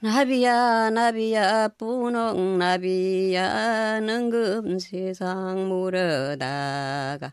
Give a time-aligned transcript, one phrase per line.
[0.00, 7.32] 나비야 나비야 뿌농 나비야 능금 세상 물어다가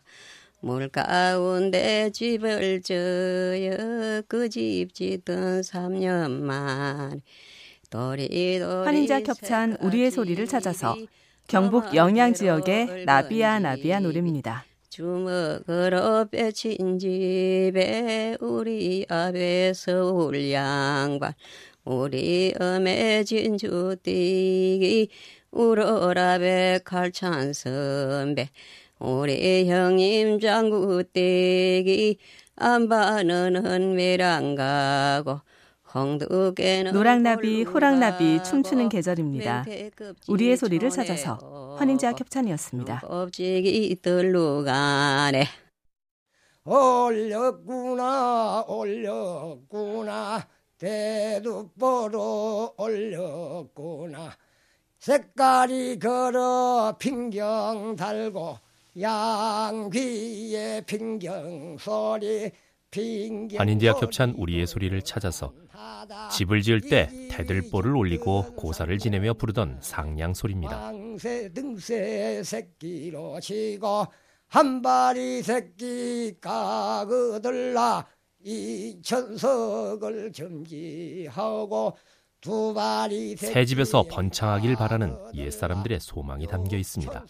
[0.58, 7.20] 물 가운데 집을 져요 그집 짓던 3년 만에
[8.84, 10.96] 환인자 겹찬 우리의 소리를 찾아서
[11.46, 14.64] 경북 영양 지역의 나비야 나비야 노래입니다.
[14.88, 21.34] 주먹으로 빼친 집에 우리 아베 서울 양반
[21.86, 25.08] 우리 엄의 진주띠기
[25.52, 28.48] 우러라베 칼찬 선배
[28.98, 32.18] 우리 형님 장구띠기
[32.56, 35.40] 안바는 매랑 가고
[36.92, 39.64] 노랑나비, 호랑나비 춤추는 계절입니다.
[40.28, 43.00] 우리의 소리를 찾아서 환인자 협찬이었습니다.
[43.00, 45.44] 껍질이 들로 가네.
[46.64, 50.48] 올렸구나 올렸구나
[50.78, 54.36] 대두보로 올렸구나
[54.98, 58.58] 색깔이 걸어 핑경 달고
[59.00, 62.50] 양귀에 핑경 소리
[63.56, 65.52] 한인대학 협찬 우리의 소리를 찾아서
[66.30, 70.92] 집을 지을 때 대들보를 올리고 고사를 지내며 부르던 상냥 소리입니다.
[72.42, 74.06] 새끼로 치고
[74.48, 78.06] 한 발이 새끼 까그들라
[78.44, 81.96] 이 천석을 점지하고
[82.40, 87.24] 두 발이 새 집에서 번창하길 바라는 옛 사람들의 소망이 담겨 있습니다.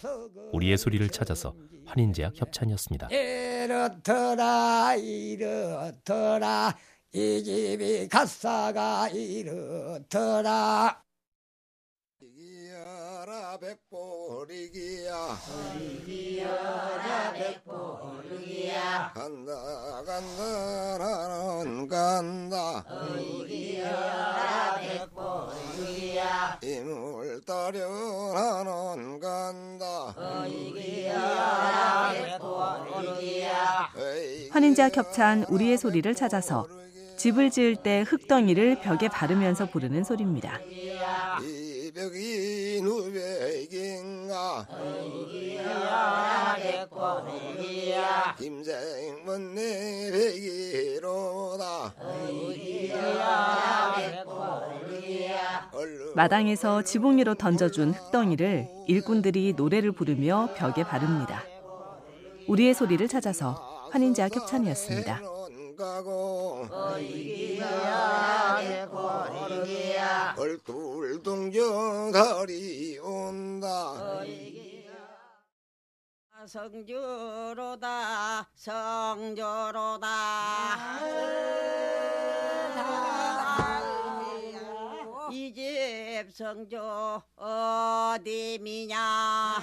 [0.53, 1.55] 우리의 소리를 찾아서
[1.87, 3.09] 환인제약 협찬이었습니다.
[3.09, 6.77] 이렇더라 이렇더라
[7.15, 11.03] 이 집이 갓사가 이렇더라
[12.21, 15.39] 이기여라 백보리기야
[15.81, 17.86] 이기여라 백보
[19.15, 19.53] 간다.
[20.07, 22.85] 간다 나는 간다
[23.19, 27.89] 이기여라 백보리기야 이물 따려
[28.35, 30.15] 나는 간다.
[30.47, 33.91] 이기여라 백보리기야
[34.51, 36.67] 환인자 겹찬 우리의 소리를 찾아서
[37.17, 40.61] 집을 지을 때 흙덩이를 벽에 바르면서 부르는 소리입니다.
[56.15, 61.43] 마당에서 지붕 위로 던져준 흙덩이를 일꾼들이 노래를 부르며 벽에 바릅니다.
[62.49, 65.36] 우리의 소리를 찾아서 환인자 협찬이었습니다.
[65.77, 70.35] 가고 어이기야 개고리기야.
[70.39, 73.95] 얼굴동정 달이 온다.
[76.47, 80.07] 성주로다 성주로다.
[85.33, 86.79] 이 집 성주
[87.37, 89.57] 어디 미냐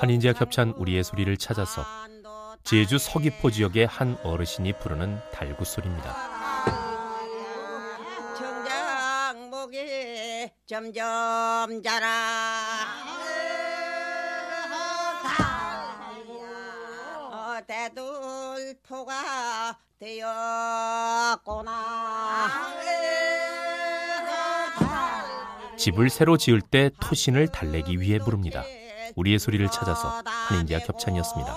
[0.00, 1.84] 환인제약 협찬 우리의 소리를 찾아서
[2.64, 6.16] 제주 서귀포 지역의 한 어르신이 부르는 달구 소리입니다.
[8.34, 9.76] 청장목이
[10.64, 12.08] 점점 자라
[17.30, 19.12] 어, 대들포가
[19.98, 21.70] 되었구나
[25.76, 28.64] 집을 새로 지을 때 토신을 달래기 위해 부릅니다.
[29.20, 31.54] 우리의 소리를 찾아서 한인대학 협찬이었습니다.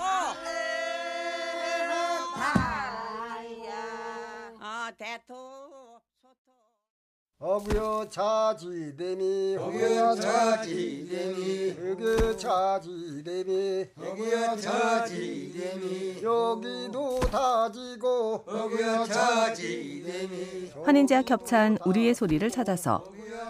[7.38, 12.13] 어구여 차지대미 어구여 차지대미 어구여
[12.44, 13.86] 차지대미.
[13.96, 16.22] 어구여 차지대미.
[16.22, 20.70] 여기도 다지고 어구여 차지대미.
[20.84, 23.04] 환인제약 협찬 우리의 소리를 찾아서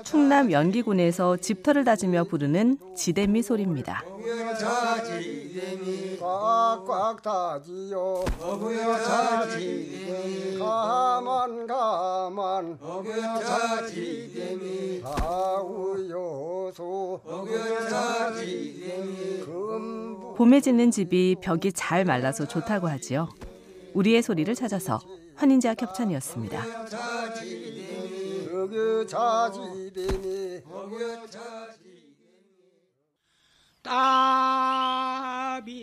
[0.04, 4.04] 충남 연기군에서 집터를 다지며 부르는 지대미 소리입니다.
[6.20, 8.24] 꽉꽉 다지요.
[8.40, 10.58] 어구여 차지대미.
[10.58, 12.78] 가만 가만.
[12.80, 15.00] 어구여 차지대미.
[15.02, 16.72] 가우여소.
[17.24, 19.44] 어구여 차지대미.
[20.36, 23.28] 봄에 짓는 집이 벽이 잘 말라서 좋다고 하지요.
[23.94, 25.00] 우리의 소리를 찾아서
[25.36, 26.64] 환인제약 협찬이었습니다.
[28.52, 31.26] 어그 자지되니 어그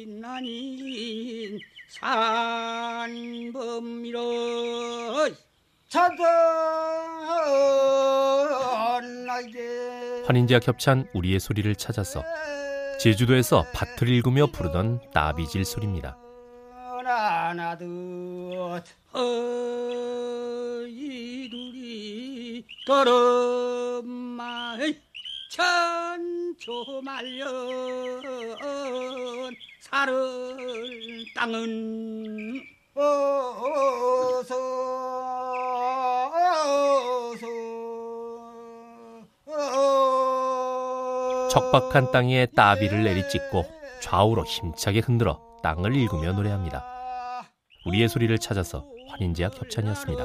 [0.02, 1.60] 따빛나닌
[1.90, 4.20] 산범미로
[10.26, 12.24] 환인제약 협찬 우리의 소리를 찾아서
[13.00, 16.18] 제주도에서 밭을 일구며 부르던 나비질 소리입니다.
[25.52, 27.52] 천초 말년
[29.82, 32.62] 살을 땅은
[32.96, 34.56] 어서
[37.34, 37.48] 어서
[41.50, 43.66] 척박한 땅에 따비를 내리찍고
[44.00, 46.82] 좌우로 힘차게 흔들어 땅을 일구며 노래합니다.
[47.86, 50.24] 우리의 소리를 찾아서 환인제약 협찬이었습니다.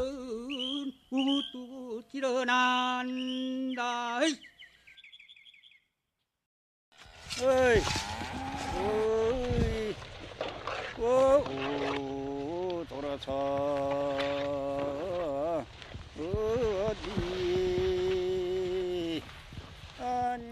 [1.11, 4.21] 우뚝 일어난다.
[7.39, 7.83] 어이, 어이,
[8.79, 9.95] 어이,
[10.99, 11.03] 오,
[12.81, 13.07] 오, 돌아서 어디 안녕.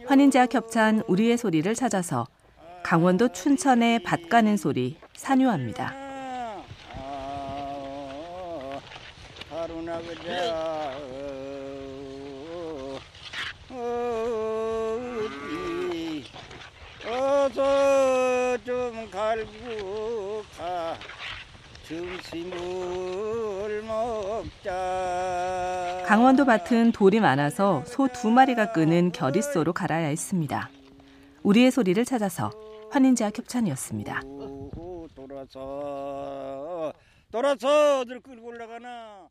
[0.06, 2.26] 환인제약 협찬 우리의 소리를 찾아서
[2.82, 5.94] 강원도 춘천의 밭 가는 소리 산유합니다.
[5.94, 7.26] 아,
[17.06, 20.96] 어서 좀 갈고 가
[26.06, 30.68] 강원도 밭은 돌이 많아서 소 두 마리가 끄는 결의소로 갈아야 했습니다.
[31.42, 32.50] 우리의 소리를 찾아서
[32.90, 34.22] 환인제약 협찬이었습니다.
[34.24, 36.92] 오, 돌아서
[37.30, 39.28] 돌아서 끌고 올라가나